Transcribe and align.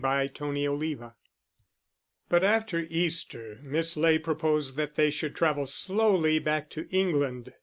Chapter 0.03 0.45
XXVIII 0.51 1.11
But 2.27 2.43
after 2.43 2.87
Easter 2.89 3.59
Miss 3.61 3.95
Ley 3.95 4.17
proposed 4.17 4.75
that 4.75 4.95
they 4.95 5.11
should 5.11 5.35
travel 5.35 5.67
slowly 5.67 6.39
back 6.39 6.71
to 6.71 6.87
England. 6.89 7.53